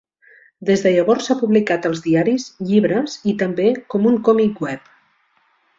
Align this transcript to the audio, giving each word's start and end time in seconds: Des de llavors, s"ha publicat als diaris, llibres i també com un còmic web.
Des 0.69 0.83
de 0.85 0.93
llavors, 0.95 1.27
s"ha 1.27 1.37
publicat 1.41 1.85
als 1.91 2.01
diaris, 2.07 2.47
llibres 2.71 3.19
i 3.33 3.35
també 3.45 3.71
com 3.95 4.13
un 4.15 4.21
còmic 4.31 4.69
web. 4.69 4.91